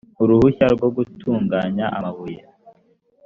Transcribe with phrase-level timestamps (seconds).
[0.21, 2.41] uruhushya rwo gutunganya amabuye